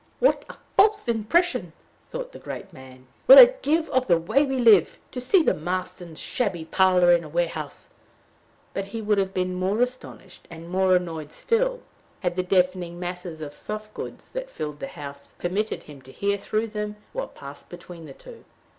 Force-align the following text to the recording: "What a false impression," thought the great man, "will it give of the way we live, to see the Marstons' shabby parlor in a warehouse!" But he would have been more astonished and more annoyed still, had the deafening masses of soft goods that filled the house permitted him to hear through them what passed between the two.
"What 0.19 0.45
a 0.49 0.55
false 0.77 1.07
impression," 1.07 1.73
thought 2.09 2.31
the 2.31 2.39
great 2.39 2.73
man, 2.73 3.05
"will 3.27 3.37
it 3.37 3.61
give 3.61 3.87
of 3.91 4.07
the 4.07 4.17
way 4.17 4.43
we 4.47 4.57
live, 4.57 4.97
to 5.11 5.21
see 5.21 5.43
the 5.43 5.53
Marstons' 5.53 6.17
shabby 6.17 6.65
parlor 6.65 7.11
in 7.11 7.23
a 7.23 7.29
warehouse!" 7.29 7.87
But 8.73 8.85
he 8.85 8.99
would 9.03 9.19
have 9.19 9.31
been 9.31 9.53
more 9.53 9.79
astonished 9.79 10.47
and 10.49 10.69
more 10.71 10.95
annoyed 10.95 11.31
still, 11.31 11.81
had 12.21 12.35
the 12.35 12.41
deafening 12.41 12.99
masses 12.99 13.41
of 13.41 13.53
soft 13.53 13.93
goods 13.93 14.31
that 14.31 14.49
filled 14.49 14.79
the 14.79 14.87
house 14.87 15.27
permitted 15.37 15.83
him 15.83 16.01
to 16.01 16.11
hear 16.11 16.39
through 16.39 16.69
them 16.69 16.95
what 17.13 17.35
passed 17.35 17.69
between 17.69 18.05
the 18.07 18.13
two. 18.13 18.43